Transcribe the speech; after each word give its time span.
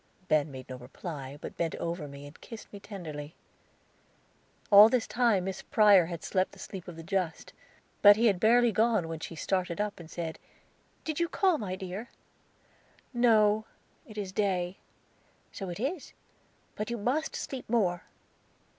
Ben 0.27 0.49
made 0.49 0.67
no 0.67 0.77
reply, 0.77 1.37
but 1.39 1.57
bent 1.57 1.75
over 1.75 2.07
me 2.07 2.25
and 2.25 2.41
kissed 2.41 2.73
me 2.73 2.79
tenderly. 2.79 3.35
All 4.71 4.89
this 4.89 5.05
time 5.05 5.43
Miss 5.43 5.61
Prior 5.61 6.07
had 6.07 6.23
slept 6.23 6.53
the 6.53 6.57
sleep 6.57 6.87
of 6.87 6.95
the 6.95 7.03
just; 7.03 7.53
but 8.01 8.15
he 8.15 8.25
had 8.25 8.39
barely 8.39 8.71
gone 8.71 9.07
when 9.07 9.19
she 9.19 9.35
started 9.35 9.79
up 9.79 9.99
and 9.99 10.09
said, 10.09 10.39
"Did 11.03 11.19
you 11.19 11.29
call, 11.29 11.59
my 11.59 11.75
dear?" 11.75 12.09
"No, 13.13 13.65
it 14.07 14.17
is 14.17 14.31
day." 14.31 14.79
"So 15.51 15.69
it 15.69 15.79
is; 15.79 16.13
but 16.75 16.89
you 16.89 16.97
must 16.97 17.35
sleep 17.35 17.69
more." 17.69 18.05